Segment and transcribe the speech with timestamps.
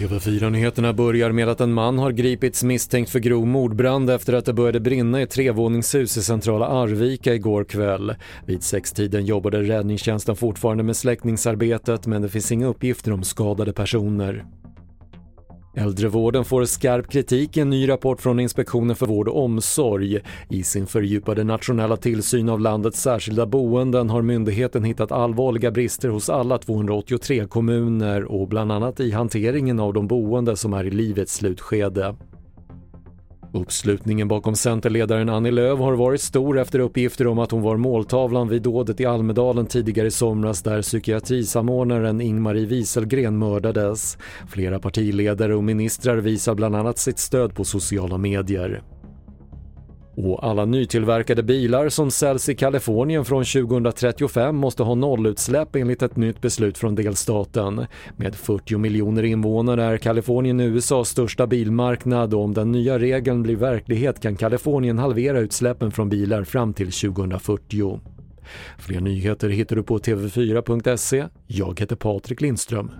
[0.00, 4.52] TV4-nyheterna börjar med att en man har gripits misstänkt för grov mordbrand efter att det
[4.52, 8.14] började brinna i ett trevåningshus i centrala Arvika igår kväll.
[8.46, 14.44] Vid sextiden jobbade räddningstjänsten fortfarande med släckningsarbetet men det finns inga uppgifter om skadade personer.
[15.74, 20.18] Äldrevården får skarp kritik i en ny rapport från Inspektionen för vård och omsorg.
[20.48, 26.30] I sin fördjupade nationella tillsyn av landets särskilda boenden har myndigheten hittat allvarliga brister hos
[26.30, 31.34] alla 283 kommuner och bland annat i hanteringen av de boende som är i livets
[31.34, 32.16] slutskede.
[33.52, 38.48] Uppslutningen bakom Centerledaren Annie Lööf har varit stor efter uppgifter om att hon var måltavlan
[38.48, 44.18] vid dådet i Almedalen tidigare i somras där psykiatrisamordnaren Ingmarie Wieselgren mördades.
[44.48, 48.82] Flera partiledare och ministrar visar bland annat sitt stöd på sociala medier.
[50.22, 56.16] Och alla nytillverkade bilar som säljs i Kalifornien från 2035 måste ha nollutsläpp enligt ett
[56.16, 57.86] nytt beslut från delstaten.
[58.16, 63.56] Med 40 miljoner invånare är Kalifornien USAs största bilmarknad och om den nya regeln blir
[63.56, 68.00] verklighet kan Kalifornien halvera utsläppen från bilar fram till 2040.
[68.78, 71.26] Fler nyheter hittar du på tv4.se.
[71.46, 72.90] Jag heter Patrik Lindström.